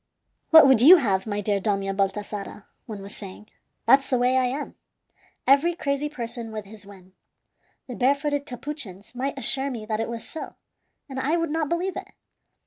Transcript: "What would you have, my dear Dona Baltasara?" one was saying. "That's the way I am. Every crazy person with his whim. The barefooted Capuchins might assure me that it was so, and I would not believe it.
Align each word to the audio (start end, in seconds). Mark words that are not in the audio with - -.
"What 0.49 0.65
would 0.65 0.81
you 0.81 0.95
have, 0.95 1.27
my 1.27 1.41
dear 1.41 1.59
Dona 1.59 1.93
Baltasara?" 1.93 2.65
one 2.87 3.03
was 3.03 3.15
saying. 3.15 3.49
"That's 3.85 4.09
the 4.09 4.17
way 4.17 4.35
I 4.35 4.45
am. 4.45 4.73
Every 5.45 5.75
crazy 5.75 6.09
person 6.09 6.51
with 6.51 6.65
his 6.65 6.87
whim. 6.87 7.13
The 7.85 7.95
barefooted 7.95 8.47
Capuchins 8.47 9.13
might 9.13 9.37
assure 9.37 9.69
me 9.69 9.85
that 9.85 9.99
it 9.99 10.09
was 10.09 10.27
so, 10.27 10.55
and 11.07 11.19
I 11.19 11.37
would 11.37 11.51
not 11.51 11.69
believe 11.69 11.95
it. 11.95 12.13